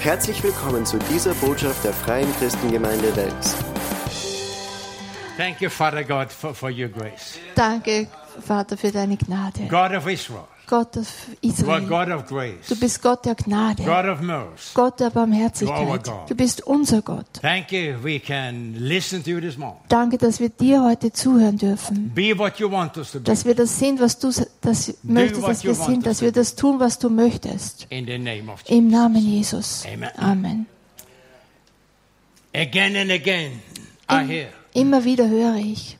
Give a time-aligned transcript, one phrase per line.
[0.00, 3.54] Herzlich willkommen zu dieser Botschaft der Freien Christengemeinde Wels.
[6.32, 7.38] For, for your grace.
[7.54, 8.06] Danke,
[8.40, 9.66] Vater, für deine Gnade.
[9.68, 10.96] God of Israel, Gott
[11.40, 12.58] Israel.
[12.68, 13.82] Du bist Gott der Gnade.
[13.82, 14.70] God of mercy.
[14.72, 16.06] Gott der Barmherzigkeit.
[16.28, 17.26] Du bist unser Gott.
[17.42, 19.80] Thank you, we can listen to you this morning.
[19.88, 22.12] Danke, dass wir dir heute zuhören dürfen.
[22.14, 23.24] Be what you want us to be.
[23.24, 24.28] Dass wir das sind, was du
[24.60, 26.06] das möchtest, dass wir sind.
[26.06, 27.88] Dass wir das tun, was du möchtest.
[27.90, 28.70] In the name of Jesus.
[28.70, 29.84] Im Namen Jesus.
[30.18, 30.66] Amen.
[32.54, 33.60] Again and again,
[34.08, 35.98] I hear Immer wieder höre ich,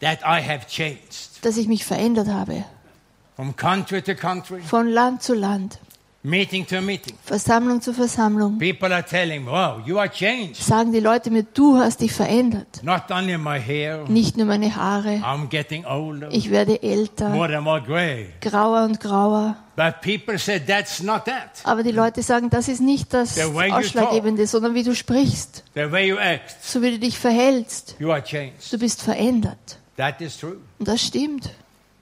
[0.00, 2.54] that I have changed dass ich mich verändert habe.
[2.54, 5.78] from country to country, Von Land zu Land,
[6.22, 7.14] meeting to meeting.
[7.22, 8.58] Versammlung zu Versammlung.
[8.58, 10.56] People are telling wow, you are changed.
[10.56, 12.82] Sagen die Leute mir, du hast dich verändert.
[12.82, 15.16] Not only my hair, Nicht nur meine Haare.
[15.22, 18.28] I'm getting older, Ich werde älter, more and more gray.
[18.40, 19.56] grauer und grauer.
[19.76, 21.60] But people said that's not that.
[21.64, 26.08] Aber die Leute sagen, das ist nicht das Ausschlaggebende, sondern wie du sprichst, The way
[26.08, 27.96] you act, so wie du dich verhältst.
[27.98, 28.72] you are changed.
[28.72, 29.78] Du bist verändert.
[29.98, 30.56] That is true.
[30.78, 31.50] Und das stimmt.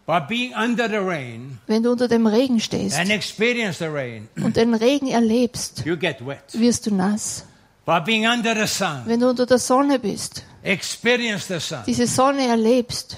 [0.06, 4.28] By being under the rain Wenn du unter dem Regen stehst and experience the rain,
[4.36, 7.46] und den Regen erlebst, wirst du nass.
[7.86, 12.06] By being under the sun, Wenn du unter der Sonne bist, experience the sun, diese
[12.06, 13.16] Sonne erlebst,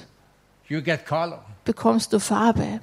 [0.69, 1.45] you get color.
[1.65, 2.81] bekommst du Farbe.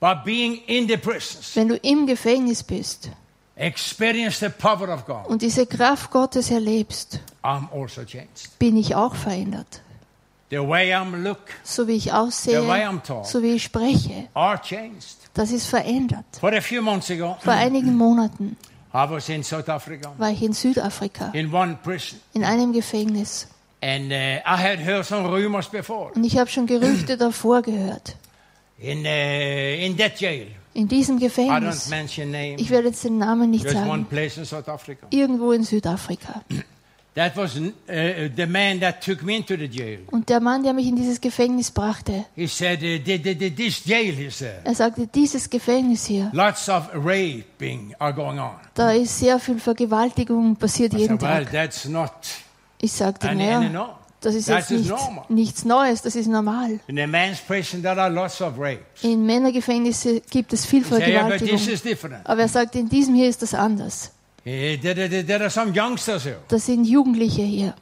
[0.00, 3.10] By being in the prisons, Wenn du im Gefängnis bist
[3.56, 5.26] experience the power of God.
[5.28, 8.02] und diese Kraft Gottes erlebst, also
[8.58, 9.80] bin ich auch verändert.
[10.50, 13.26] The way I'm look So wie ich The way aussehe, I'm taught.
[13.26, 15.16] so wie ich spreche, are changed.
[15.34, 16.24] das ist verändert.
[16.40, 18.56] For a few months ago, Vor einigen Monaten
[18.94, 23.48] I was in South Africa war ich in Südafrika in one prison, in einem Gefängnis
[23.82, 26.12] and uh, I had heard some rumors before.
[26.14, 28.16] und ich habe schon Gerüchte davor gehört.
[28.78, 32.54] In uh, in that jail, In diesem I don't Gefängnis, mention name.
[32.58, 35.06] ich werde jetzt den Namen nicht There's sagen, place in South Africa.
[35.10, 36.42] irgendwo in Südafrika.
[37.16, 40.00] That was uh, the man that took me into the jail.
[40.10, 43.56] Und der Mann, der mich in dieses Gefängnis brachte, He said, uh, "Th- th- th-
[43.56, 48.50] "This jail," he said, er sagte, dieses Gefängnis hier, "lots of raping are going on."
[48.74, 51.52] da ist sehr viel Vergewaltigung passiert I jeden said, "Well, Tag.
[51.52, 52.10] that's not
[52.82, 54.92] Ich sagte, naja, das ist jetzt is
[55.30, 56.80] nichts, Neues, das ist normal.
[56.86, 59.02] In a man's prison, there are lots of rapes.
[59.02, 61.72] In Männergefängnissen gibt es viel He said, "Yeah, but this Vergewaltigung.
[61.72, 62.26] is different.
[62.28, 64.10] Aber er sagte, in diesem hier ist das anders.
[64.46, 64.78] Here
[66.46, 67.74] Das sind Jugendliche hier.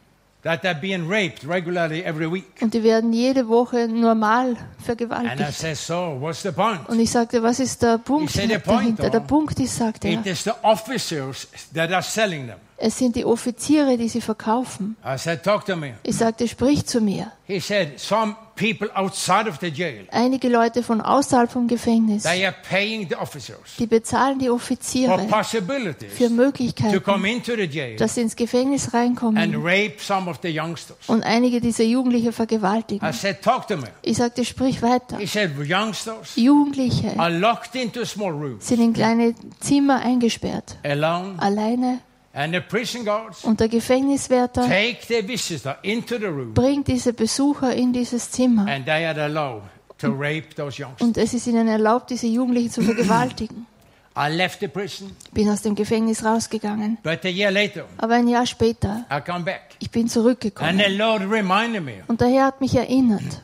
[0.45, 4.83] that are being raped regularly every week." Und die werden jede Woche normal And I
[4.83, 5.53] vergewaltigt.
[5.53, 8.99] said, "So, what's the point?" Und ich sagte, was ist der Punkt said, "The point,
[8.99, 9.11] dahinter?
[9.11, 12.57] Der oh, Punkt ist, sagte It er, is the officers that are selling them.
[12.77, 14.97] Es sind die Offiziere, die sie verkaufen.
[15.05, 17.31] I said, "Talk to me." Ich sagte, sprich zu mir.
[17.47, 22.45] He said, "Some people outside of the jail." Einige Leute von außerhalb vom Gefängnis, They
[22.45, 27.53] are paying the officers die bezahlen die for Offiziere possibilities für to Möglichkeiten, come into
[27.55, 30.97] the jail dass sie ins Gefängnis and reinkommen rape some of the youngsters.
[31.07, 33.13] und einige dieser Jugendliche I vergewaltigen.
[33.13, 33.89] said, talk to me.
[34.03, 35.19] Ich sagte, sprich weiter.
[35.19, 41.34] He said, youngsters Jugendliche are locked into small rooms, sind in kleine Zimmer eingesperrt, alone,
[41.39, 42.01] alleine
[42.34, 47.12] and the prison guards und der Gefängniswärter take the visitor into the room, bringt diese
[47.12, 49.62] Besucher in dieses Zimmer and they are allowed
[49.99, 51.06] to rape those youngsters.
[51.06, 53.67] und es ist ihnen erlaubt, diese Jugendlichen zu vergewaltigen.
[54.17, 58.28] I left the prison, Bin aus dem Gefängnis rausgegangen, but a year later, aber ein
[58.28, 62.28] Jahr später, I come back, ich bin and the zurückgekommen Lord reminded me und der
[62.28, 63.43] Herr hat mich erinnert.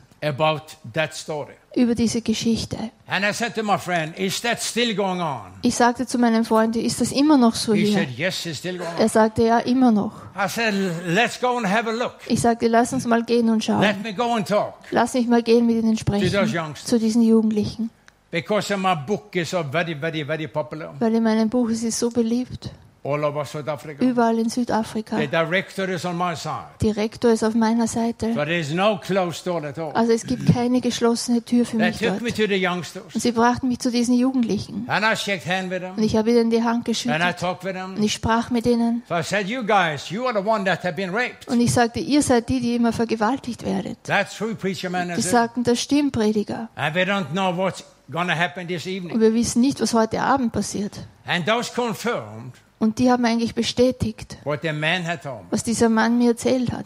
[1.73, 2.77] Über diese Geschichte.
[3.07, 5.53] And I said to my friend, is that still going on?
[5.63, 7.93] Ich sagte zu meinem Freund, ist das immer noch so He hier?
[7.93, 8.99] said, yes, it's still going on.
[8.99, 10.13] Er sagte, ja, immer noch.
[10.35, 10.73] I said,
[11.07, 12.15] let's go and have a look.
[12.27, 13.81] Ich sagte, lass uns mal gehen und schauen.
[13.81, 14.75] Let me go and talk.
[14.91, 17.89] Lass mich mal gehen mit ihnen sprechen, zu diesen Jugendlichen.
[18.31, 21.99] Because my book is so very, very, very popular Weil in meinem Buch ist es
[21.99, 22.69] so beliebt,
[23.03, 24.03] all over South Africa.
[24.05, 25.17] überall in Südafrika.
[25.17, 26.65] The director is on my side.
[26.81, 28.27] Direktor ist auf meiner Seite.
[28.27, 29.91] But there is no closed door at all.
[29.93, 32.21] Also es gibt keine geschlossene Tür für They mich took dort.
[32.21, 33.03] me to the youngsters.
[33.13, 34.85] Und sie brachten mich zu diesen Jugendlichen.
[34.87, 37.37] And I shook hands with Und ich habe ihnen die Hand And I geschüttelt.
[37.39, 39.03] talked with Und ich sprach mit ihnen.
[39.09, 41.47] So I said, you guys, you are the one that have been raped.
[41.47, 43.97] Und ich sagte, ihr seid die, die immer vergewaltigt werdet.
[44.03, 45.09] That's true, preacher man.
[45.09, 45.31] I Die said.
[45.31, 46.69] sagten, das stimmt, Prediger.
[46.75, 49.13] And we don't know what's to happen this evening.
[49.15, 50.99] Und wir wissen nicht, was heute Abend passiert.
[51.25, 56.85] And those confirmed Und die haben eigentlich bestätigt, was dieser Mann mir erzählt hat.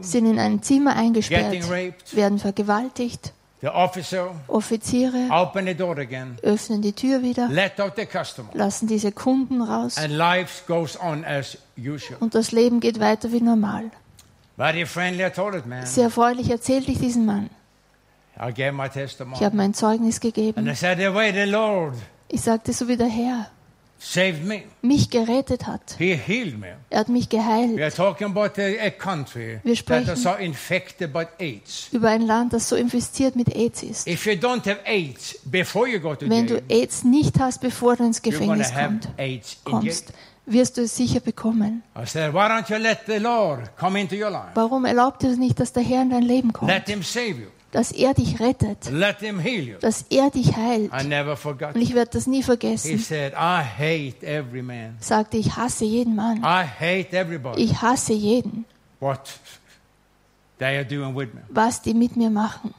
[0.00, 1.54] Sind in ein Zimmer eingesperrt,
[2.12, 3.32] werden vergewaltigt.
[4.48, 5.28] Offiziere
[6.42, 7.48] öffnen die Tür wieder,
[8.52, 9.96] lassen diese Kunden raus
[12.20, 13.92] und das Leben geht weiter wie normal.
[15.84, 17.48] Sehr freundlich erzählte ich diesen Mann.
[18.36, 18.64] Ich
[19.44, 20.66] habe mein Zeugnis gegeben.
[22.28, 23.46] Ich sagte so wie der Herr.
[24.82, 25.96] Mich gerettet hat.
[25.98, 26.76] He healed me.
[26.90, 27.80] Er hat mich We geheilt.
[27.80, 31.88] are talking about a, a country Wir that sprechen- is so infected by AIDS.
[31.92, 34.06] Über ein Land, das so infiziert mit AIDS ist.
[34.08, 37.60] If you don't have AIDS before you go to Wenn jail, du AIDS nicht hast,
[37.60, 39.80] bevor du ins Gefängnis to have kommt, AIDS in jail.
[39.80, 40.12] kommst,
[40.52, 41.82] wirst du es sicher bekommen.
[41.96, 44.50] I said, why don't you let the Lord come into your life?
[44.54, 46.70] Warum erlaubt es nicht, dass der Herr in dein Leben kommt?
[46.70, 47.46] Let him save you.
[47.70, 49.76] Dass er dich rettet, Let him heal you.
[49.78, 50.90] dass er dich heilt.
[50.98, 51.74] I never forgot.
[51.74, 52.98] Und ich werde das nie He vergessen.
[52.98, 54.96] said, I hate every man.
[55.00, 56.38] Sagte, ich hasse jeden Mann.
[56.38, 57.62] I hate everybody.
[57.62, 58.64] Ich hasse jeden,
[61.50, 62.72] was die mit mir machen.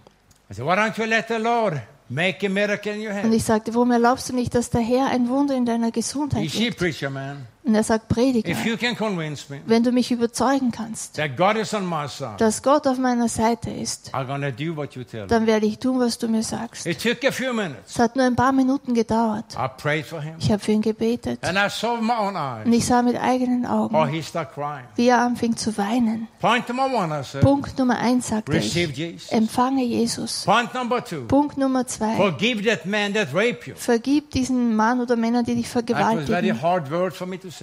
[0.50, 1.80] I said, why don't you let the Lord
[2.10, 3.34] make a miracle in your Und head?
[3.34, 6.50] ich sagte, warum erlaubst du nicht, dass der Herr ein Wunder in deiner He Gesundheit
[7.12, 11.18] man, Und er sagt, Prediger, if you can convince me wenn du mich überzeugen kannst,
[11.18, 15.78] that God is on my side, dass Gott auf meiner Seite ist, dann werde ich
[15.78, 16.88] tun, was du mir sagst.
[16.88, 19.46] Es hat nur ein paar Minuten gedauert.
[19.52, 21.42] Ich habe für ihn gebetet.
[21.44, 23.96] Und ich sah mit eigenen Augen,
[24.96, 26.28] wie er anfing zu weinen.
[26.42, 29.30] One, said, Punkt Nummer eins sagte ich, Jesus.
[29.32, 30.44] empfange Jesus.
[31.08, 32.84] Two, Punkt Nummer zwei, that
[33.14, 33.30] that
[33.76, 36.60] vergib diesen Mann oder Männern, die dich vergewaltigen.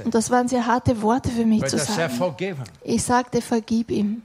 [0.05, 2.21] Und das waren sehr harte Worte für mich But zu sagen.
[2.85, 4.23] Ich sagte, vergib ihm.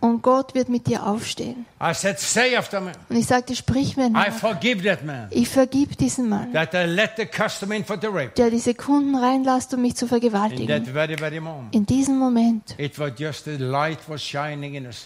[0.00, 1.64] Und Gott wird mit dir aufstehen.
[1.94, 2.18] Said.
[3.08, 4.26] Und ich sagte, sprich mir nach.
[5.30, 10.84] Ich vergib diesen Mann, der diese Kunden reinlässt, um mich zu vergewaltigen.
[10.84, 11.74] very, very moment.
[11.74, 12.76] In diesem Moment.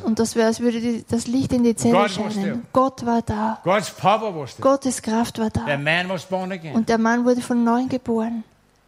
[0.04, 2.66] Und das wäre, als würde die, das Licht in die Zelle God scheinen.
[2.72, 3.60] Gott war da.
[4.60, 5.64] Gottes Kraft war da.
[6.74, 8.42] Und der Mann wurde von neuem geboren.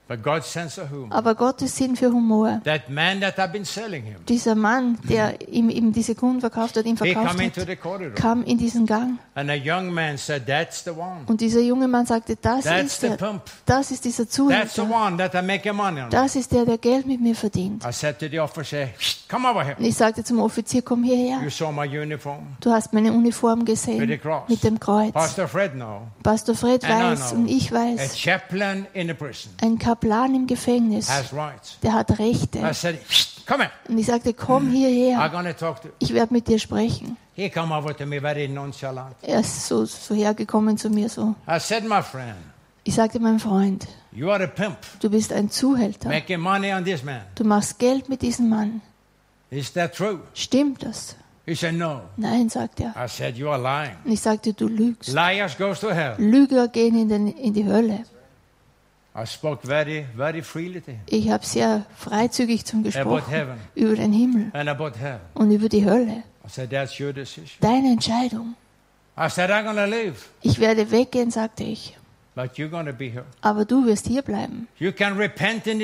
[0.06, 2.60] Aber Gottes Sinn für Humor.
[2.64, 6.76] That man that I've been selling him, Dieser Mann, der ihm, ihm diese Kunden verkauft
[6.76, 8.14] hat, he verkauft hat, the corridor.
[8.14, 9.18] kam in diesen Gang.
[9.34, 11.22] And a young man said, that's the one.
[11.26, 13.42] Und dieser junge Mann sagte, das That's ist the der, pump.
[13.66, 14.36] das ist dieser That's
[14.74, 14.90] the Zuhälter.
[14.90, 16.10] one that I make a money on.
[16.10, 17.84] Das ist der, der Geld mit mir verdient.
[17.84, 18.88] I said to the officer,
[19.28, 19.76] come over here.
[19.78, 21.40] Und ich sagte zum Offizier, komm hierher.
[21.42, 24.48] You saw my uniform Du hast meine Uniform with the gesehen cross.
[24.48, 25.12] mit dem Kreuz.
[25.12, 26.02] Pastor Fred know.
[26.22, 27.38] Pastor Fred weiß know.
[27.40, 31.08] und ich A weiß, chaplain in a prison ein Kaplan im Gefängnis,
[31.82, 32.58] der hat Rechte.
[33.88, 35.20] Und ich sagte, komm hierher.
[36.00, 37.16] Ich werde mit dir sprechen.
[37.36, 41.34] Er ist so, so hergekommen zu mir so.
[42.86, 43.86] Ich sagte, mein Freund,
[45.00, 46.10] du bist ein Zuhälter.
[47.36, 48.80] Du machst Geld mit diesem Mann.
[50.34, 51.16] Stimmt das?
[51.46, 52.00] He said, no.
[52.16, 52.94] Nein, sagt er.
[52.96, 53.96] I said, you are lying.
[54.04, 55.12] Und ich sagte, du lügst.
[55.12, 56.14] Liars goes to hell.
[56.16, 58.04] Lüger gehen in, den, in die Hölle.
[59.14, 60.42] Very, very
[61.06, 64.52] Ich habe sehr freizügig zum gesprochen über den Himmel
[65.34, 66.24] und über die Hölle.
[66.48, 66.72] Said.
[67.60, 68.54] Deine Entscheidung.
[69.28, 69.50] Said,
[70.42, 71.96] Ich werde weggehen, sagte ich.
[73.40, 74.66] Aber du wirst hier bleiben.
[74.78, 74.98] Very,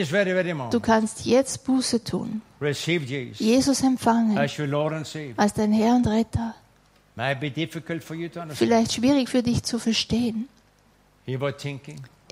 [0.08, 2.42] very Du kannst jetzt Buße tun.
[2.60, 6.54] Receive Jesus Jesus empfangen als dein Herr und Retter.
[8.54, 10.48] Vielleicht schwierig für dich zu verstehen.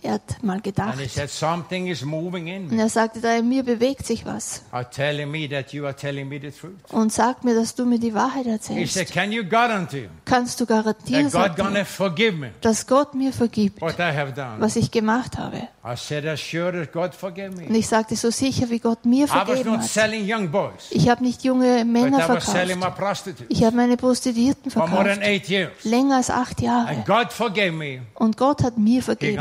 [0.02, 1.10] Er hat mal and he gedacht.
[1.10, 2.82] said, something is moving in Und me.
[2.82, 4.62] er sagte, da in mir bewegt sich was.
[4.70, 6.74] Are telling me that you are telling me the truth.
[6.90, 8.94] Und sagt mir, dass du mir die Wahrheit He erzählst.
[8.94, 13.80] said, can you guarantee Kannst du garantieren, that God forgive me dass Gott mir vergibt,
[13.80, 14.56] what I have done?
[14.60, 15.68] was ich gemacht habe.
[15.84, 17.78] I said, as sure as God forgave Und me.
[17.78, 19.88] ich sagte, so sicher wie Gott mir I was vergeben not hat.
[19.88, 22.98] selling young boys, Ich habe nicht junge but Männer I was selling my verkauft.
[22.98, 25.26] prostitutes Ich habe meine Prostituierten for more than verkauft.
[25.28, 25.70] eight years.
[25.84, 26.88] Länger als acht Jahre.
[26.88, 28.02] And God forgave me.
[28.14, 29.38] Und Gott hat mir vergeben.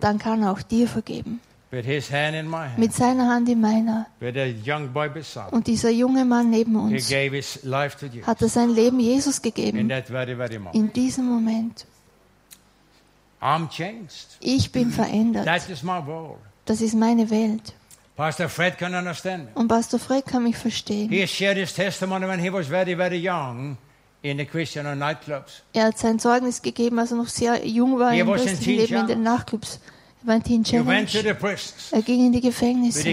[0.00, 1.40] Dann kann er auch dir vergeben.
[1.72, 4.06] With his hand in my hand, Mit seiner Hand in meiner.
[5.52, 7.08] Und dieser junge Mann neben uns
[8.26, 9.88] hat er sein Leben Jesus gegeben.
[10.72, 11.86] In diesem Moment.
[13.40, 14.36] I'm changed.
[14.40, 15.46] Ich bin verändert.
[15.46, 16.38] That is my world.
[16.66, 17.72] Das ist meine Welt.
[18.16, 19.50] Pastor Fred can understand me.
[19.54, 21.08] Und Pastor Fred kann mich verstehen.
[21.08, 23.78] He shared his testimony when he was very, very young
[24.22, 25.62] in the Christian or nightclubs.
[25.72, 28.96] Er hat sein Zeugnis gegeben, als er noch sehr jung war He im christlichen Leben
[28.96, 29.22] in den.
[29.22, 29.80] Nachtclubs.
[30.22, 31.34] Er war ein Teen He went to Challenge.
[31.34, 33.08] the prisons Er ging in die Gefängnisse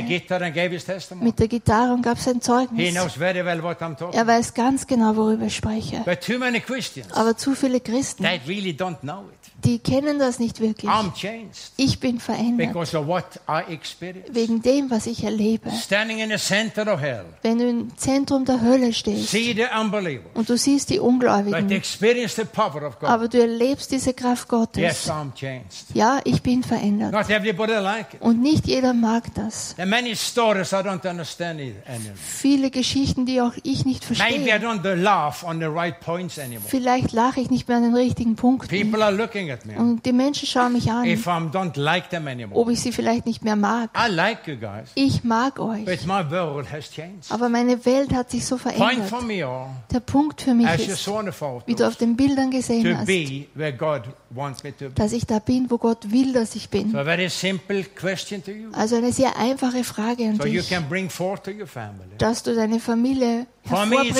[1.21, 2.93] mit der Gitarre und gab sein He Zeugnis.
[2.93, 6.01] knows very well what I'm talking Er weiß ganz genau, worüber ich spreche.
[6.05, 9.36] But too many Christians, Aber zu viele Christen, they really don't know it.
[9.63, 10.89] Die kennen das nicht wirklich.
[10.91, 14.33] I'm changed Ich bin verändert because of what I experienced.
[14.35, 15.71] wegen dem, was ich erlebe.
[15.71, 19.65] Standing in the center of hell, Wenn du im Zentrum der Hölle stehst see the
[19.79, 23.09] unbelievers, und du siehst die but Ungläubigen, experience the power of God.
[23.09, 25.09] aber du erlebst diese Kraft Yes, Gottes.
[25.09, 25.85] I'm changed.
[25.93, 27.11] Ja, ich bin verändert.
[27.11, 28.21] Not everybody like it.
[28.21, 29.73] Und nicht jeder mag das.
[29.75, 32.15] There are many stories I don't understand either anymore.
[32.15, 34.59] Viele Geschichten, die auch ich nicht Maybe I verstehe.
[34.59, 36.67] don't laugh on the right points anymore.
[36.67, 38.67] Vielleicht lache ich nicht mehr an den richtigen Punkten.
[38.69, 39.77] People are looking at me.
[39.77, 42.59] Und die Menschen schauen mich an, If I don't like them anymore.
[42.61, 43.89] ob ich sie vielleicht nicht mehr mag.
[43.97, 45.85] I like you guys, Ich mag euch.
[45.85, 47.31] but my world has changed.
[47.31, 49.09] Aber meine Welt hat sich so Point verändert.
[49.09, 52.97] for me all, Der Punkt für mich ist, photo, wie du auf den Bildern gesehen
[52.97, 54.91] hast, be where God wants me to be.
[54.95, 56.91] dass ich da bin, wo Gott will, dass ich bin.
[56.91, 58.69] So a very simple question to you.
[58.73, 62.03] Also eine sehr einfache Frage an So you dich, can bring forth to your family.
[62.17, 64.13] dass du deine Familie hervorbringen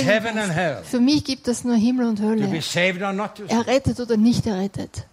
[0.53, 0.89] kannst.
[0.89, 2.47] Für mich gibt es nur Himmel und Hölle.
[3.47, 5.05] Errettet oder nicht errettet.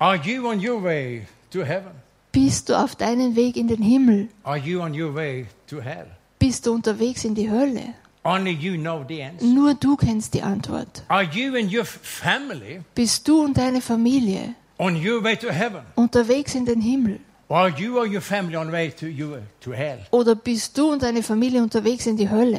[0.00, 1.92] Are you on your way to heaven?
[2.32, 4.28] Bist du auf deinen Weg in den Himmel?
[4.44, 6.06] Are you on your way to hell?
[6.38, 7.92] Bist du unterwegs in die Hölle?
[8.24, 9.44] Only you know the answer.
[9.46, 11.02] Nur du kennst die Antwort.
[11.08, 15.82] Are you and your family Bist du und deine Familie on your way to heaven?
[15.96, 17.20] unterwegs in den Himmel?
[20.10, 22.58] Oder bist du und deine Familie unterwegs in die Hölle?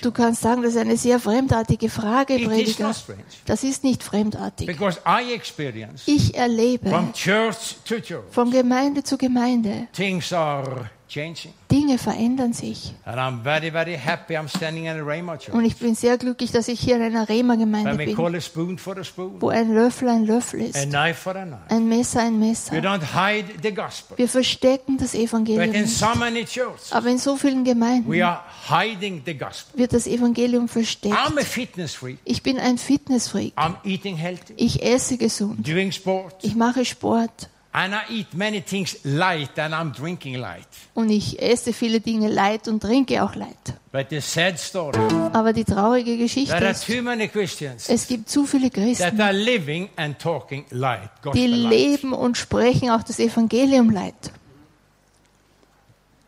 [0.00, 2.94] Du kannst sagen, das ist eine sehr fremdartige Frage, Prediger.
[3.46, 4.68] Das ist nicht fremdartig.
[4.68, 10.88] Because I experience Ich erlebe from church to church, von Gemeinde zu Gemeinde, things are.
[11.70, 12.94] Dinge verändern sich.
[13.04, 15.54] And I'm very, very happy I'm standing in a Rhema church.
[15.54, 20.08] Und ich bin sehr glücklich, dass ich hier in einer Rema-Gemeinde bin, wo ein Löffel
[20.08, 22.72] ein Löffel ist, ein Messer ein Messer.
[24.16, 30.68] Wir verstecken das Evangelium in so churches, Aber in so vielen Gemeinden wird das Evangelium
[30.68, 31.16] versteckt.
[32.24, 33.52] Ich bin ein Fitnessfreak.
[34.56, 35.68] Ich esse gesund.
[36.42, 37.48] Ich mache Sport.
[37.72, 40.66] And I eat many things light and I'm drinking light.
[40.94, 43.56] Und ich esse viele Dinge leid und trinke auch leid.
[43.92, 44.98] But the sad story,
[45.32, 48.74] Aber die traurige Geschichte there are ist, too many Christians es gibt zu viele that
[48.82, 51.70] Christen, are living and talking light, die gospel light.
[51.70, 54.32] leben und sprechen auch das Evangelium leid.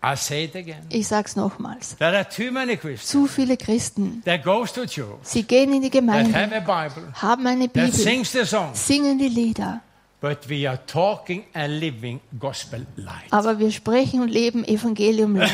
[0.05, 0.85] I say it again.
[0.89, 1.97] Ich sag's nochmals.
[1.99, 5.81] There are too many Christians Zu viele Christen, that goes to church, sie gehen in
[5.83, 9.29] die that have Gemeinde, a Bible, haben eine that Bibel, sings the songs, singen die
[9.29, 9.81] Lieder,
[10.23, 13.31] but we are talking and living gospel light.
[13.31, 15.51] aber wir sprechen und leben Evangelium leid.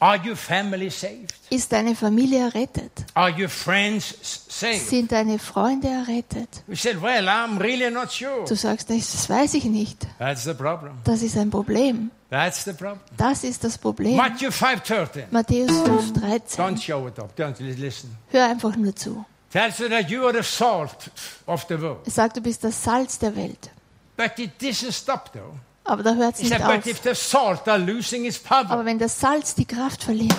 [0.00, 1.32] Are your family saved?
[1.48, 2.90] Ist deine Familie errettet?
[3.14, 4.16] Are your friends
[4.48, 4.88] saved?
[4.88, 6.64] Sind deine Freunde errettet?
[6.66, 8.44] We said, well, I'm really not sure.
[8.44, 10.04] Du sagst, das weiß ich nicht.
[10.18, 10.94] That's the problem.
[11.04, 12.10] Das ist ein Problem.
[12.30, 12.98] That's the problem.
[13.16, 14.16] Das ist das Problem.
[14.16, 15.26] Matthew 5.13.
[15.30, 16.64] Matthäus 5, 13.
[16.64, 17.38] Don't show it up.
[17.38, 18.16] Don't li- listen.
[18.32, 19.24] Hör einfach nur zu.
[19.52, 21.10] Tells you that you are the salt
[21.46, 22.00] of the world.
[22.06, 23.70] Es sagt, du bist das Salz der Welt.
[24.16, 25.58] But it doesn't stop though.
[25.84, 26.86] Aber da hört es nicht auf.
[26.86, 30.32] if the salt are losing its power, Aber wenn das Salz die Kraft verliert,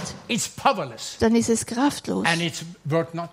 [1.20, 2.26] dann ist es kraftlos.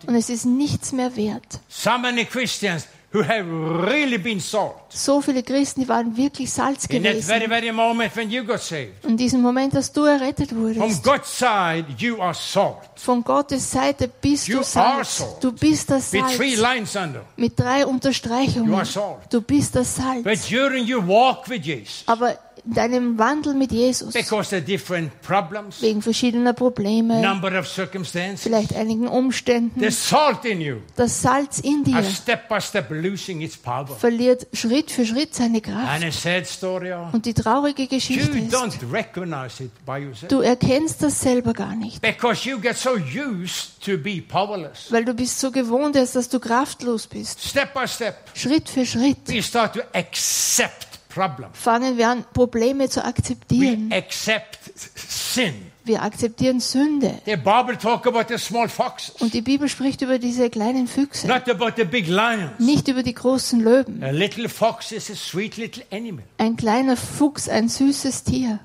[0.06, 1.60] Und es ist nichts mehr wert.
[1.68, 3.44] So many Christians who have
[3.90, 4.76] really been salt.
[4.88, 7.48] So viele Christen, die waren wirklich Salz In that very, gewesen.
[7.50, 9.04] very moment when you got saved.
[9.04, 12.76] In diesem Moment, dass du errettet From wurdest, God's side, you are salt.
[12.96, 15.24] von Gottes Seite bist You du Salz.
[15.40, 16.60] Du bist das With three Salz.
[16.74, 17.24] lines under.
[17.36, 18.74] Mit drei You Unterstreichungen.
[18.74, 19.18] are salt.
[19.30, 20.48] Du bist das But Salz.
[20.48, 26.02] during your walk with Jesus, Aber deinem Wandel mit Jesus, because of different problems, wegen
[26.02, 31.84] verschiedener Probleme, number of circumstances, vielleicht einigen Umständen, the salt in you das Salz in
[31.84, 33.86] dir step by step losing its power.
[33.98, 35.90] verliert Schritt für Schritt seine Kraft.
[36.46, 40.28] Story, Und die traurige you Geschichte ist, don't recognize it by yourself.
[40.28, 44.90] du erkennst das selber gar nicht, Because you get so used to be powerless.
[44.90, 47.40] weil du bist so gewohnt, dass dass du kraftlos bist.
[47.42, 51.50] Step by step, Schritt für Schritt we start to accept problems.
[51.58, 53.92] fangen wir an, Probleme zu We akzeptieren.
[53.92, 55.54] accept sin.
[55.84, 57.18] Wir akzeptieren Sünde.
[57.24, 61.26] The Bible talk about the small foxes, Und die Bibel spricht über diese kleinen Füchse,
[61.26, 62.58] not about the big lions.
[62.58, 64.02] nicht über die großen Löwen.
[64.04, 66.24] A little fox is a sweet little animal.
[66.38, 68.60] Ein kleiner Fuchs, ein süßes Tier.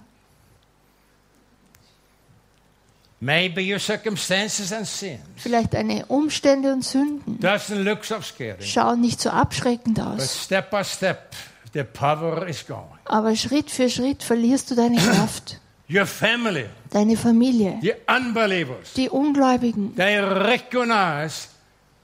[3.22, 9.02] Maybe your circumstances and sins Vielleicht deine Umstände und Sünden doesn't look so scary, schauen
[9.02, 10.44] nicht so abschreckend but aus.
[10.44, 11.32] step by step,
[11.76, 12.88] the power is gone.
[13.06, 15.60] Aber Schritt für Schritt verlierst du deine Kraft.
[15.88, 21.50] Your family, Deine Familie, the unbelievers, die Ungläubigen, they recognize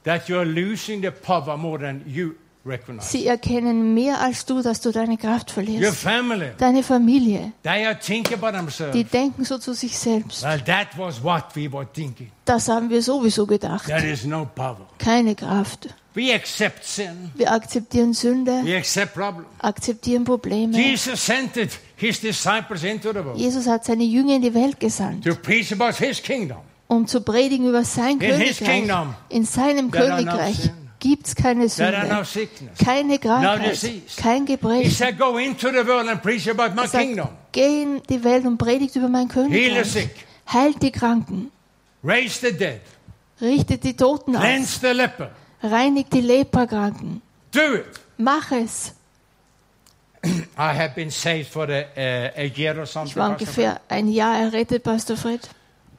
[0.04, 2.36] that you're losing the power more than you.
[3.00, 6.06] Sie erkennen mehr als du, dass du deine Kraft verlierst.
[6.58, 7.54] Deine Familie,
[8.94, 10.44] die denken so zu sich selbst.
[12.46, 13.86] Das haben wir sowieso gedacht.
[13.88, 14.88] There is no power.
[14.98, 15.90] Keine Kraft.
[16.14, 17.32] We accept sin.
[17.36, 19.48] Wir akzeptieren Sünde, We accept problems.
[19.60, 20.78] akzeptieren Probleme.
[20.78, 24.78] Jesus sent it, his disciples into the world Jesus hat seine Jünger in die Welt
[24.78, 26.58] gesandt, to preach about his kingdom.
[26.88, 28.80] um zu predigen über sein In his Königreich.
[28.80, 30.70] kingdom, In seinem Königreich.
[31.02, 32.24] Gibt es keine Sünde,
[32.82, 33.80] keine Krankheit,
[34.16, 34.92] kein He Gebrechen.
[34.92, 40.10] said, Er sagt, geh in die Welt und predigt über mein Königreich.
[40.54, 41.52] Heilt die Kranken,
[42.04, 42.82] Raise the dead.
[43.42, 45.32] richtet die Toten auf, Cleanse the leper.
[45.62, 46.22] reinigt die
[47.76, 48.00] it.
[48.18, 48.94] Mach es.
[50.24, 53.10] I have been saved for a, uh, a year or something.
[53.12, 55.50] Ich war ungefähr ein Jahr errettet, Pastor Fred.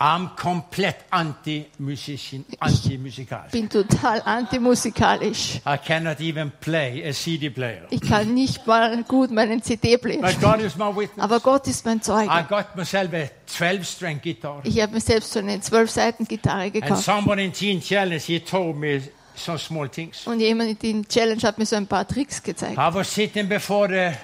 [0.05, 3.45] I'm komplett anti-musician, anti-musikal.
[3.53, 5.61] Bin total antimusikalisch.
[5.65, 7.87] I cannot even play a CD player.
[7.91, 11.05] Ich kann nicht mal gut meinen CD-Player spielen.
[11.19, 12.47] Aber Gott ist mein I Zeuge.
[12.49, 14.61] got myself a 12-string guitar.
[14.65, 17.05] Ich habe mir selbst so eine Zwölf-Seiten-Gitarre And gekauft.
[17.05, 19.03] somebody in Teen Challenge, he told me
[19.37, 20.27] some small things.
[20.27, 22.75] Und jemand in Challenge hat mir so ein paar Tricks gezeigt.
[22.77, 24.17] I was sitting before the,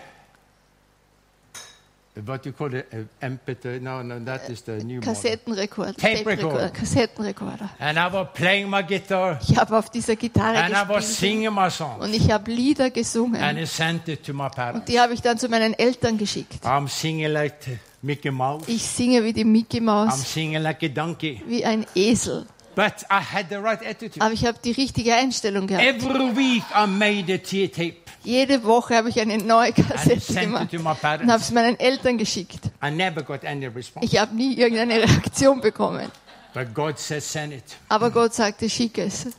[2.26, 5.00] what you call it, uh, MP3, no, no, that is the new.
[5.00, 5.96] Kassettenrekorder.
[5.96, 6.70] Tape recorder.
[6.70, 7.70] Kassettenrekorder.
[7.78, 11.18] And I was playing my guitar, Ich habe auf dieser Gitarre and I was gespielt.
[11.18, 13.40] singing my song, Und ich habe Lieder and gesungen.
[13.58, 14.80] I sent it to my parents.
[14.80, 16.64] Und die habe ich dann zu meinen Eltern geschickt.
[16.64, 17.54] I'm singing like
[18.02, 18.64] Mickey Mouse.
[18.68, 21.42] Ich singe wie die Mickey I'm Maus, singing like a donkey.
[21.46, 22.46] wie ein Esel.
[22.78, 24.24] But I had the right attitude.
[24.24, 25.84] Aber ich habe die richtige Einstellung gehabt.
[25.84, 30.86] Every week I made a tape Jede Woche habe ich eine neue Kassette gemacht und
[30.86, 32.70] habe es meinen Eltern geschickt.
[32.80, 34.06] I never got any response.
[34.06, 36.08] Ich habe nie irgendeine Reaktion bekommen.
[36.54, 37.64] But God said, send it.
[37.88, 39.26] Aber Gott sagte, schick es.
[39.26, 39.30] A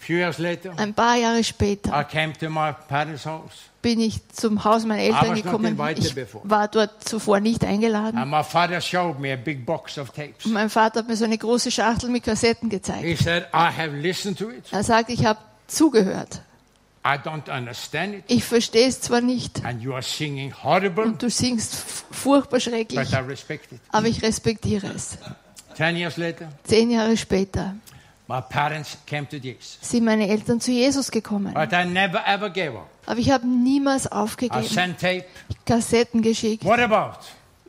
[0.00, 3.70] few years later, Ein paar Jahre I später came to my parents' house.
[3.82, 5.78] Bin ich zum Haus meiner Eltern gekommen.
[5.96, 8.16] Ich war dort zuvor nicht eingeladen.
[8.16, 10.46] And my father showed me a big box of tapes.
[10.46, 13.02] Und mein Vater hat mir so eine große Schachtel mit Kassetten gezeigt.
[13.02, 14.64] He said, I have listened to it.
[14.70, 16.40] Er sagt, ich habe zugehört.
[17.04, 18.24] I don't understand it.
[18.28, 21.74] Ich verstehe es zwar nicht And you are singing horrible, und du singst
[22.12, 23.80] furchtbar schrecklich, but I respect it.
[23.90, 25.18] aber ich respektiere es.
[25.76, 27.74] Ten years later, Zehn Jahre später
[28.28, 29.78] my parents came to Jesus.
[29.80, 31.52] sind meine Eltern zu Jesus gekommen.
[31.54, 32.88] But I never ever gave up.
[33.06, 34.64] Aber ich habe niemals I aufgegeben.
[35.66, 36.64] Kassetten geschickt.
[36.64, 37.18] What about?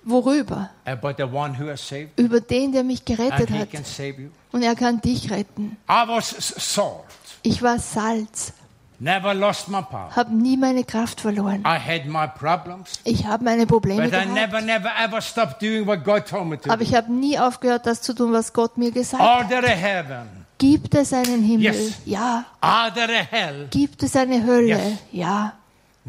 [0.06, 0.70] Worüber?
[0.86, 3.72] About the one who has saved Über den, der mich and gerettet he hat.
[3.72, 4.30] can save you.
[4.52, 5.78] Und er kann dich retten.
[5.90, 7.06] I was s- salt.
[7.42, 8.54] Ich war Salz,
[9.00, 10.10] Never lost my power.
[10.16, 11.62] habe nie meine Kraft verloren.
[11.66, 13.00] I had my problems.
[13.06, 14.66] Ich habe meine Probleme But I never, gehabt.
[14.66, 16.89] never ever stopped doing what God told me to Aber do.
[16.89, 19.50] ich habe nie aufgehört, das zu tun, was Gott mir gesagt hat.
[19.50, 20.42] There a heaven?
[20.63, 21.65] Gibt es einen Himmel?
[21.65, 21.93] Yes.
[22.06, 22.45] Ja.
[22.62, 23.67] Are there a hell?
[23.69, 24.67] Gibt es eine Hölle?
[24.67, 24.93] Yes.
[25.12, 25.54] Ja.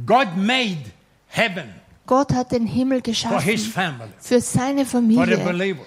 [0.07, 0.79] God made
[1.27, 1.75] heaven
[2.07, 5.39] Gott hat den Himmel for his geschaffen family, für seine Familie,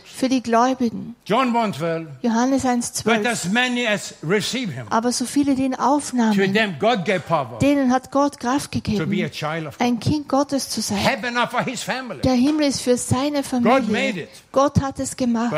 [0.04, 1.16] für die Gläubigen.
[1.28, 2.08] John 1:12.
[2.24, 2.72] Johannes But
[3.20, 3.26] 1,12.
[3.28, 8.40] as many as receive him, Aber so viele, die ihn to aufnahmen, denen hat Gott
[8.40, 9.88] Kraft to be a gegeben, child of God.
[9.88, 10.98] ein Kind Gottes zu sein.
[10.98, 12.22] Heaven are for his family.
[12.22, 14.24] Der Himmel ist für seine God made Familie.
[14.24, 14.30] it.
[14.52, 15.52] Gott hat es gemacht.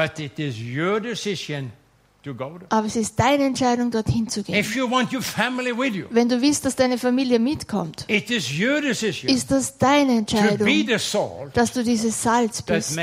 [2.69, 4.63] Aber es ist deine Entscheidung, dorhin zu gehen.
[4.73, 4.89] You
[6.09, 12.21] Wenn du willst, dass deine Familie mitkommt, ist das deine Entscheidung, salt dass du dieses
[12.21, 12.97] Salz bist,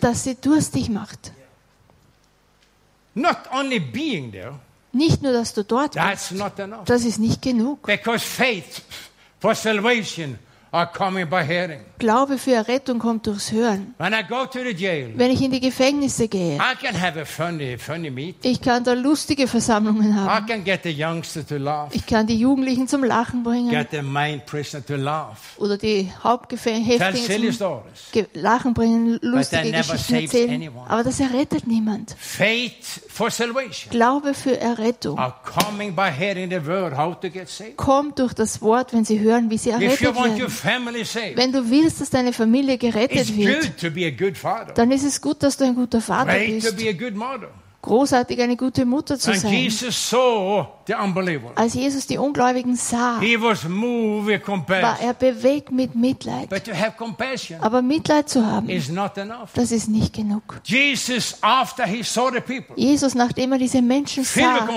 [0.00, 1.32] das sie durstig macht.
[3.14, 4.54] Not only being there,
[4.92, 6.84] Nicht nur, dass du dort bist, that's not enough.
[6.84, 7.82] das ist nicht genug.
[7.82, 8.82] Because faith
[9.40, 10.38] for salvation
[11.98, 13.94] Glaube für Errettung kommt durchs Hören.
[13.98, 17.18] When I go to the jail, Wenn ich in die Gefängnisse gehe, I can have
[17.20, 18.50] a funny, funny meeting.
[18.52, 20.46] ich kann da lustige Versammlungen I haben.
[20.46, 24.02] can get the youngster to laugh, Ich kann die Jugendlichen zum Lachen bringen get the
[24.02, 27.80] main prisoner to laugh, oder die Hauptgefängnisshäftlinge zum
[28.34, 30.50] Lachen bringen, lustige Geschichten erzählen.
[30.50, 30.90] anyone.
[30.90, 32.14] Aber das errettet niemand.
[32.18, 35.18] Faith for salvation Glaube für Errettung
[37.76, 40.57] kommt durch das Wort, wenn sie hören, wie sie errettet werden.
[41.36, 43.82] Wenn du willst, dass deine Familie gerettet wird,
[44.76, 46.66] dann ist es gut, dass du ein guter Vater bist.
[47.88, 49.50] Großartig, eine gute Mutter zu sein.
[49.50, 50.14] Jesus.
[51.54, 56.48] Als Jesus die Ungläubigen sah, war er bewegt mit Mitleid.
[57.60, 58.68] Aber Mitleid zu haben,
[59.54, 60.60] das ist nicht genug.
[60.64, 64.68] Jesus, after he saw the people, Jesus, nachdem er diese Menschen sah,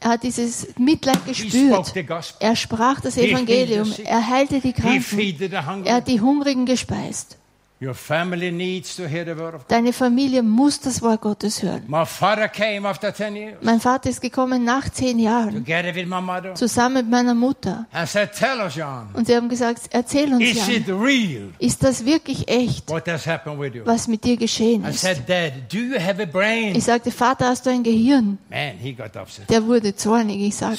[0.00, 1.92] er hat dieses Mitleid gespürt.
[2.38, 3.92] Er sprach das Evangelium.
[4.04, 5.84] Er heilte die Kranken.
[5.84, 7.38] Er hat die Hungrigen gespeist.
[7.78, 9.70] Your family needs to hear the word of God.
[9.70, 11.82] Deine Familie muss das Wort Gottes hören.
[11.88, 16.06] My father came after 10 years, Mein Vater ist gekommen nach zehn Jahren, together with
[16.06, 17.86] my mother, zusammen mit meiner Mutter.
[17.92, 21.50] and said, Tell us, John, Und sie haben gesagt, erzähl uns is it ja, real
[21.58, 25.00] ist das wirklich echt, was mit dir geschehen I ist?
[25.02, 26.74] said, Dad, do you have a brain?
[26.76, 28.38] Ich sagte, Vater, hast du ein Gehirn?
[29.50, 30.40] Der wurde zornig.
[30.40, 30.78] Ich sagte,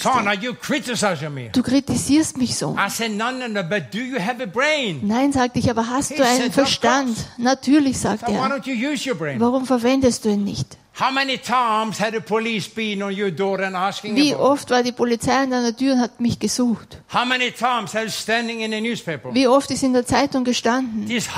[1.52, 2.76] du kritisierst mich so.
[2.76, 5.02] I said, No, no, no, but do you have a brain?
[5.04, 6.56] Nein, sagte ich, aber hast du einen "Of
[6.88, 7.18] Verstand?
[7.38, 9.40] Natürlich, sagt er.
[9.40, 10.78] Warum verwendest du ihn nicht?
[11.00, 14.82] How many times had the police been on your door and asking Wie oft war
[14.82, 17.00] die Polizei an deiner Tür und hat mich gesucht?
[17.14, 19.32] How many times had standing in the newspaper?
[19.32, 21.06] Wie oft ist in der Zeitung gestanden?
[21.06, 21.32] Dieser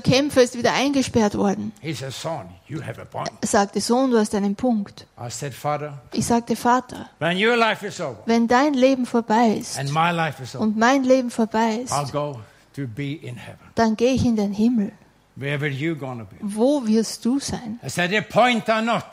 [0.00, 1.70] Kämpfer ist wieder eingesperrt worden.
[1.80, 1.94] Er
[3.46, 5.06] sagte, Sohn, du hast einen Punkt.
[6.12, 7.08] Ich sagte, Vater,
[8.26, 9.78] wenn dein Leben vorbei ist
[10.58, 11.92] und mein Leben vorbei ist,
[12.76, 13.58] I'll go to be in heaven.
[13.74, 14.92] dann gehe ich in den Himmel.
[15.38, 16.36] Where will you gonna be?
[16.40, 17.78] Wo wirst du sein?
[17.84, 19.04] I said, the point are not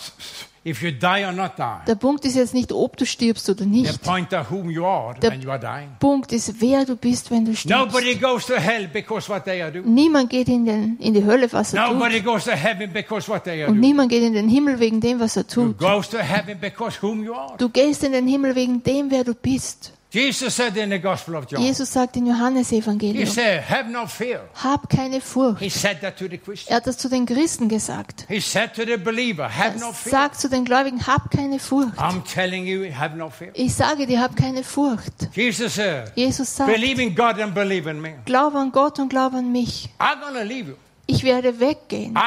[0.63, 1.83] if you die or not die.
[1.85, 4.01] Der Punkt ist jetzt nicht, ob du stirbst oder The nicht.
[4.03, 5.89] point are whom you are Der- when you are dying.
[5.99, 7.77] Punkt ist, wer du bist, wenn du stirbst.
[7.77, 9.93] Nobody goes to hell because what they are doing.
[9.93, 12.25] Niemand geht in, den, in die Hölle, was er Nobody tut.
[12.25, 13.81] goes to heaven because what they are Und doing.
[13.89, 15.77] niemand geht in den Himmel wegen dem, was er You tut.
[15.77, 17.57] goes to heaven because whom you are.
[17.57, 19.91] Du gehst in den Himmel wegen dem, wer du bist.
[20.13, 24.05] Jesus said in the Gospel of John, Jesus sagt in He Johannesevangelium, said, have no
[24.05, 24.41] fear.
[24.53, 25.59] hab keine Furcht.
[25.59, 26.69] He said that to the Christians.
[26.69, 28.25] Er hat das zu den Christen gesagt.
[28.29, 30.11] He said to the believer, have no Er fear.
[30.11, 31.97] sagt zu den Gläubigen, hab keine Furcht.
[31.97, 33.49] I'm telling you, have no fear.
[33.55, 35.29] Ich sage dir, hab keine Furcht.
[35.35, 38.13] Jesus said, Jesus sagt, believe in God and believe in me.
[38.25, 39.89] glaub an Gott und glaub an mich.
[39.99, 40.75] I'm to leave you.
[41.13, 42.17] Ich werde weggehen.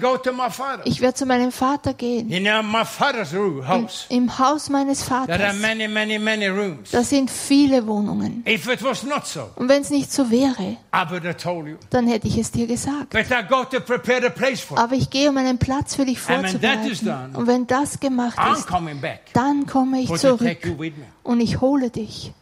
[0.00, 0.82] Go to my Father.
[0.84, 2.30] Ich werde zu meinem Vater gehen.
[2.84, 4.06] Father's room, house.
[4.10, 5.60] Im Haus meines There are Vaters.
[5.60, 6.90] many, many, many rooms.
[6.90, 8.44] Da sind viele Wohnungen.
[8.46, 10.76] If it was not so, Und wenn es nicht so wäre,
[11.90, 13.10] dann hätte ich es dir gesagt.
[13.10, 14.82] But I go to prepare a place for you.
[14.82, 17.32] Aber ich gehe, um einen Platz für dich And when that is vorzubereiten.
[17.32, 18.66] done, Und wenn das gemacht ist,
[19.32, 20.58] dann komme ich zurück
[21.22, 22.32] und ich hole dich.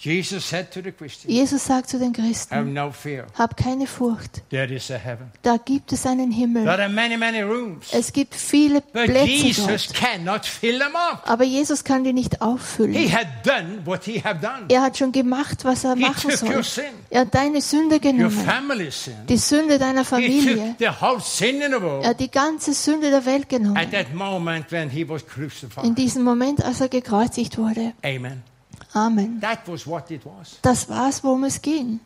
[0.00, 3.26] Jesus said to the Christians, Jesus sagt zu den have Christen, no fear.
[3.36, 4.42] hab keine Furcht.
[4.48, 5.32] There is a heaven.
[5.42, 6.62] Da gibt es einen Himmel.
[6.66, 7.88] There are many, many rooms.
[7.90, 9.94] Es gibt viele But Plätze Jesus dort.
[9.94, 11.22] cannot fill them up.
[11.28, 12.94] Aber Jesus kann die nicht He auffüllen.
[13.12, 14.66] had done what he had done.
[14.68, 16.84] Er hat schon gemacht, was er He machen took your soll.
[16.84, 18.30] sin, Er hat deine Sünde your genommen.
[18.30, 19.14] family's sin.
[19.28, 20.56] Die Sünde deiner He Familie.
[20.56, 23.48] took the whole sin in the Er world hat die ganze Sünde der Welt at
[23.48, 23.90] genommen.
[23.90, 25.98] that moment when he was In crucified.
[25.98, 27.94] diesem Moment, als er gekreuzigt wurde.
[28.04, 28.44] Amen.
[29.06, 29.40] Amen.
[29.40, 30.58] That was what it was.
[30.62, 32.00] Das war's, worum es ging.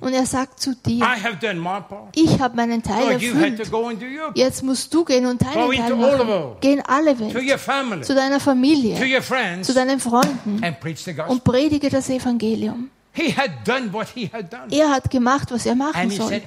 [0.00, 2.16] Und er sagt zu dir, I have done my part.
[2.16, 4.36] ich habe meinen Teil you had to erfüllt.
[4.36, 6.56] Jetzt musst du gehen und deinen Teil machen.
[6.60, 7.34] Geh in alle Welt.
[7.36, 8.96] your family, Zu deiner to Familie.
[9.16, 10.60] your friends, Zu deinen Freunden.
[10.64, 11.30] and preach the gospel.
[11.32, 12.90] Und predige das Evangelium.
[13.12, 14.66] He had done what he had done.
[14.70, 16.40] Er hat gemacht, was er machen soll.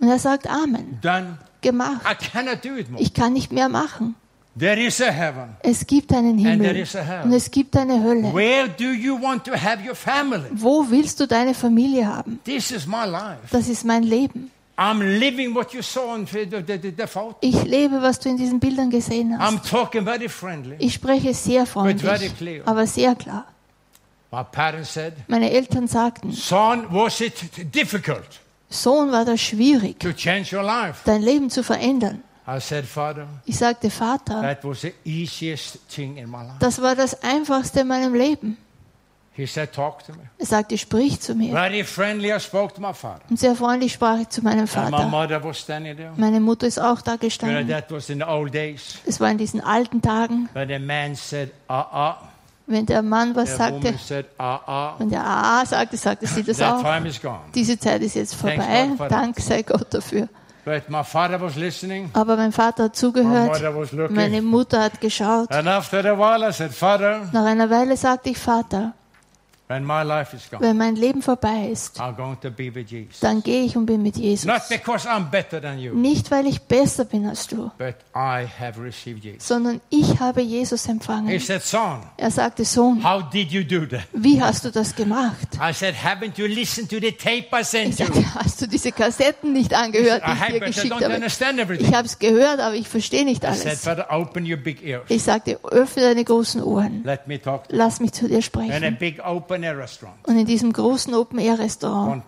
[0.00, 0.98] Und er sagt Amen.
[1.02, 1.38] Done.
[1.60, 2.00] Gemacht.
[2.10, 3.02] I cannot do it more.
[3.02, 4.14] Ich kann nicht mehr machen.
[4.58, 5.56] There is a heaven.
[5.62, 6.76] Es gibt einen And there Himmel.
[6.82, 7.24] is a hell.
[7.24, 8.34] Und es gibt eine Hölle.
[8.34, 10.48] Where do you want to have your family?
[10.52, 12.38] Wo willst du deine Familie haben?
[12.44, 13.38] This is my life.
[13.50, 14.50] Das ist mein Leben.
[14.76, 17.36] I'm living what you saw in the, the, the, the photo.
[17.40, 19.50] Ich lebe, was du in diesen Bildern gesehen hast.
[19.54, 20.76] I'm talking very friendly.
[20.78, 22.62] Ich spreche sehr very freundlich, clear.
[22.66, 23.46] aber sehr klar.
[24.30, 27.34] My parents said, Meine Eltern sagten, Son, was it
[27.74, 31.00] difficult Sohn, war das schwierig, to change your life?
[31.04, 32.22] dein Leben zu verändern.
[32.46, 36.56] I said, Father, Ich sagte, Vater, that was the easiest thing in my life.
[36.58, 38.56] das war das Einfachste in meinem Leben.
[39.34, 40.28] He said, Talk to me.
[40.38, 41.52] Er sagte, sprich zu mir.
[41.52, 43.22] Very friendly, I spoke to my father.
[43.30, 45.08] Und sehr freundlich sprach ich zu meinem And my Vater.
[45.08, 46.12] mother was standing there.
[46.16, 47.68] Meine Mutter ist auch da You know, gestanden.
[47.68, 48.98] that was in the old days.
[49.06, 52.14] Es war in diesen alten Tagen, When the man said, uh uh,
[52.66, 54.98] wenn der Mann was the sagte, said, uh.
[54.98, 56.82] wenn der AA sagte, sagte sie das That auch.
[56.82, 57.40] time is gone.
[57.54, 58.90] Diese Zeit ist jetzt vorbei.
[59.08, 60.28] Dank sei Gott dafür.
[60.64, 62.10] But my father was listening.
[62.12, 63.60] Aber mein Vater hat zugehört.
[64.10, 65.50] Meine Mutter hat geschaut.
[65.50, 68.92] And after a while, I said, Father, Nach einer Weile sagte ich, Vater,
[69.72, 71.98] wenn mein Leben vorbei ist,
[73.20, 74.46] dann gehe ich und bin mit Jesus.
[74.46, 78.46] Not because I'm better than you, Nicht, weil ich besser bin als du, but I
[78.58, 79.46] have received Jesus.
[79.46, 81.28] sondern ich habe Jesus empfangen.
[81.28, 84.02] Er sagte, Sohn, how did you do that?
[84.12, 85.58] wie hast du das gemacht?
[85.60, 89.52] I said, Haven't you listened to the tape I Ich sagte, hast du diese Kassetten
[89.52, 91.76] nicht angehört, die ich dir geschickt habe?
[91.76, 93.64] Ich habe es gehört, aber ich verstehe nicht alles.
[95.08, 97.02] Ich sagte, öffne deine großen Ohren.
[97.04, 97.78] Let me talk to you.
[97.78, 98.70] Lass mich zu dir sprechen.
[100.24, 102.22] Und in diesem großen Open-Air-Restaurant,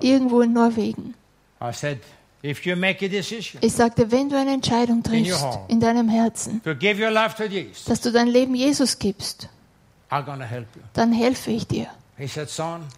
[0.00, 1.14] irgendwo in Norwegen,
[1.60, 1.98] I said,
[2.42, 6.62] if you make a decision ich sagte, wenn du eine Entscheidung triffst in deinem Herzen,
[6.62, 9.48] to give your life to Jesus, dass du dein Leben Jesus gibst,
[10.10, 10.82] I'm going to help you.
[10.92, 11.88] dann helfe ich dir.
[12.26, 12.48] Said,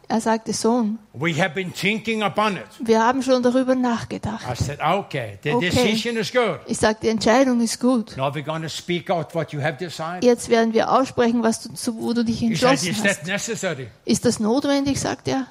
[0.08, 2.62] Er sagte, Sohn, we have been thinking upon it.
[2.78, 4.44] wir haben schon darüber nachgedacht.
[4.56, 6.60] said, okay, Okay.
[6.66, 8.16] Ich sagte, die Entscheidung ist gut.
[8.16, 10.24] Now we're going to speak out what you have decided.
[10.24, 13.78] Jetzt werden wir aussprechen, was du, zu, wo du dich said, entschlossen is hast.
[14.06, 15.46] Ist das notwendig, sagt er.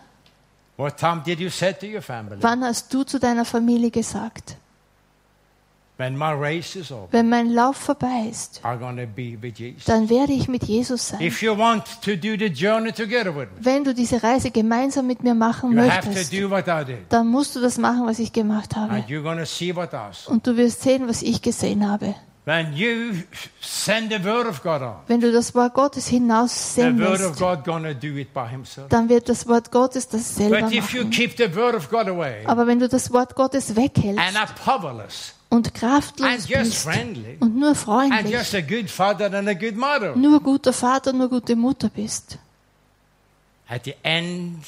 [0.77, 2.37] What time did you say to your family?
[2.41, 4.55] Wann hast du zu deiner Familie gesagt?
[4.55, 11.09] when my race is over, wenn mein Lauf vorbei ist, dann werde ich mit Jesus
[11.09, 11.21] sein.
[11.21, 15.07] If you want to do the journey together with me, Wenn du diese Reise gemeinsam
[15.07, 16.99] mit mir machen möchtest, do what I did.
[17.09, 19.03] dann musst du das machen, was ich gemacht habe.
[20.27, 22.15] Und du wirst sehen, was ich gesehen habe.
[22.45, 22.71] Wenn
[25.19, 26.17] du das Wort Gottes by
[28.49, 28.87] himself.
[28.89, 30.81] dann wird das Wort Gottes das selber machen.
[32.45, 34.23] Aber wenn du das Wort Gottes weghältst
[35.49, 40.15] und kraftlos bist friendly und nur freundlich, just a good father and a good mother,
[40.15, 42.37] nur guter Vater, nur gute Mutter bist,
[43.67, 44.63] at the end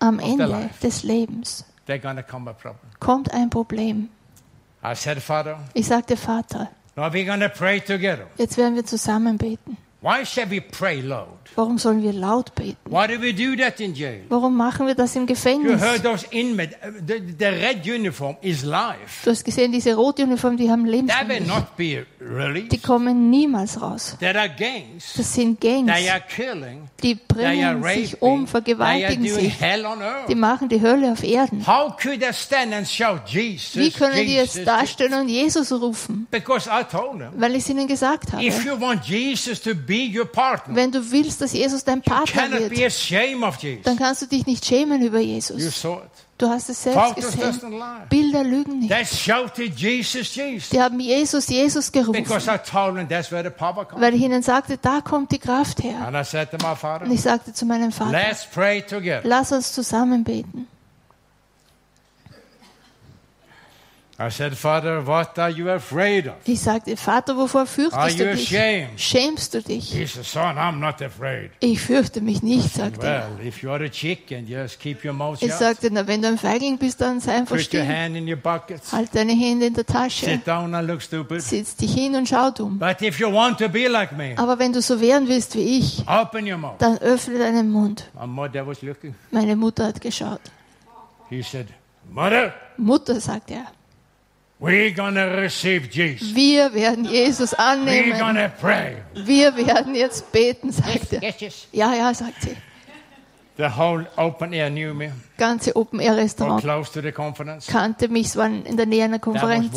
[0.00, 0.80] am Ende life.
[0.82, 1.64] des Lebens
[3.00, 4.08] kommt ein Problem.
[4.82, 8.26] I said, Father, Ich sagte, Vater, now we're going to pray together.
[8.36, 9.76] jetzt werden wir zusammen beten.
[10.04, 11.38] Why shall we pray loud?
[11.56, 12.76] Warum sollen wir laut beten?
[12.90, 14.20] Why do we do that in jail?
[14.28, 15.80] Warum machen wir das im You Gefängnis?
[15.80, 16.76] heard those inmates.
[17.06, 19.24] The, the red uniform is life.
[19.24, 21.00] Du hast gesehen, diese rote Uniform, die haben They
[22.70, 24.16] Die kommen niemals raus.
[25.16, 25.86] Das sind Gangs.
[27.02, 29.60] Die bringen sich um, vergewaltigen sich.
[29.60, 31.64] hell on Die machen die Hölle auf Erden.
[33.74, 36.26] Wie können die jetzt dastehen und Jesus rufen?
[37.36, 38.42] Weil ich es ihnen gesagt habe.
[40.76, 45.20] Wenn du willst, dass Jesus dein Partner wird, dann kannst du dich nicht schämen über
[45.20, 45.60] Jesus.
[46.44, 47.72] Du hast es selbst Photos gesehen.
[48.10, 48.92] Bilder lügen nicht.
[48.92, 50.68] They shouted Jesus, Jesus.
[50.68, 52.12] Die haben Jesus, Jesus gerufen.
[52.22, 54.02] Because I told them that's where the power comes.
[54.02, 56.06] Weil ich ihnen sagte, da kommt die Kraft her.
[56.06, 59.22] And I said to my father, Und ich sagte zu meinem Vater, let's pray together.
[59.24, 60.66] lass uns zusammen beten.
[64.16, 66.34] I said, Father, what are you afraid of?
[66.44, 68.46] Ich sagte, Vater, wovor Are fürchtest you du dich?
[68.56, 69.00] ashamed?
[69.00, 69.92] Schämst du dich?
[69.92, 71.50] He said, son, I'm not afraid.
[71.58, 73.28] Ich fürchte mich nicht, sagte er.
[73.36, 76.38] Well, if you're a chicken, just keep your mouth Ich sagte, na, wenn du ein
[76.38, 77.88] Feigling bist, dann sei einfach Put your still.
[77.88, 78.92] hand in your buckets.
[78.92, 80.26] Halt deine Hände in der Tasche.
[80.26, 81.42] Sit down and look stupid.
[81.42, 82.78] Sitz dich hin und schau dumm.
[82.78, 85.78] But if you want to be like me, Aber wenn du so werden willst wie
[85.80, 86.76] ich, open your mouth.
[86.78, 88.08] dann öffne deinen Mund.
[88.16, 89.16] My mother was looking.
[89.32, 90.40] Meine Mutter hat geschaut.
[91.30, 91.66] He said,
[92.12, 93.72] Mother, Mutter, sagte er, we're gonna receive Jesus.
[94.60, 94.96] Wir
[96.74, 98.18] werden Jesus We're annehmen.
[98.18, 98.96] gonna pray.
[99.14, 101.22] Wir werden jetzt beten, sagte er.
[101.22, 101.66] Yes, yes.
[101.72, 102.56] Ja, ja, sagt sie.
[103.56, 105.12] The whole open air knew me.
[105.36, 107.68] Ganze Open Air Restaurant close to the conference.
[107.70, 109.70] kannte mich, es waren in der Nähe einer Konferenz.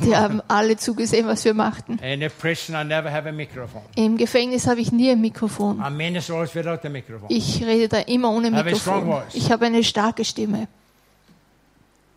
[0.00, 1.98] Die haben alle zugesehen, was wir machten.
[1.98, 3.82] In the prison, I never have a microphone.
[3.96, 5.82] Im Gefängnis habe ich nie ein Mikrofon.
[5.84, 7.26] I minister always without a microphone.
[7.30, 9.22] Ich rede da immer ohne Have a strong Mikrofon.
[9.24, 9.34] voice.
[9.34, 10.68] Ich habe eine starke Stimme.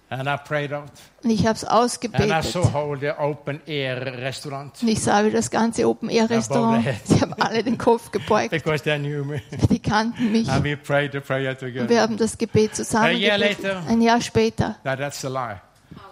[0.09, 0.85] And I prayed out.
[1.21, 2.43] Und ich habe es And I ausgebetet.
[2.45, 6.85] saw whole the open air restaurant Und ich sah, wie das ganze Open Air Restaurant,
[7.03, 8.51] sie haben alle den Kopf gebeugt.
[8.51, 9.41] because they knew me.
[9.69, 10.49] Die kannten mich.
[10.49, 12.01] And we prayed the prayer Und wir together.
[12.01, 13.63] haben das Gebet zusammen A year gebetet.
[13.63, 13.83] later.
[13.89, 15.57] Ein Jahr später, Now that's a lie.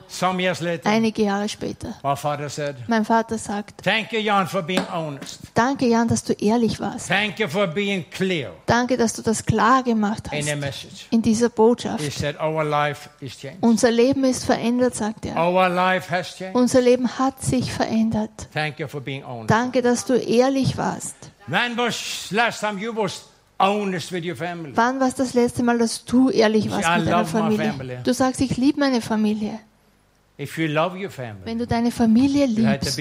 [0.08, 1.96] Some years later, einige Jahre später.
[2.04, 5.40] my father said, Mein Vater sagt, Thank you, Jan, for being honest.
[5.54, 7.08] danke Jan, dass du ehrlich warst.
[7.08, 11.08] Thank you for being clear Danke, dass du das klar gemacht in the hast message.
[11.12, 12.12] in dieser He Botschaft.
[12.12, 13.58] said, Our life is changed.
[13.62, 15.36] Unser Leben ist verändert, sagt er.
[15.38, 16.56] Our life has changed.
[16.56, 18.48] Unser Leben hat sich verändert.
[18.54, 19.50] Thank you for being honest.
[19.52, 21.16] Danke, dass du ehrlich warst.
[21.48, 23.24] When was last time you was
[23.60, 24.72] honest with your family?
[24.76, 27.26] Wann war es das letzte Mal, dass du ehrlich warst I mit deiner.
[27.26, 28.02] Familie?
[28.04, 29.60] Du sagst, ich liebe meine Familie.
[30.38, 33.00] Wenn du deine Familie liebst,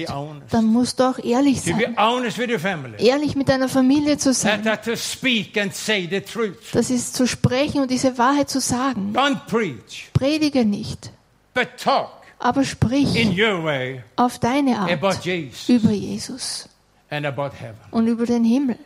[0.50, 1.96] dann musst du auch ehrlich sein.
[2.98, 4.62] Ehrlich mit deiner Familie zu sein.
[4.62, 6.58] that to speak and say the truth.
[6.72, 9.12] Das ist zu sprechen und diese Wahrheit zu sagen.
[9.16, 11.10] Don't preach, Predige nicht,
[11.54, 16.68] but talk aber sprich in your way auf deine about Art Jesus über Jesus
[17.10, 17.78] and about heaven.
[17.90, 18.78] und über den Himmel.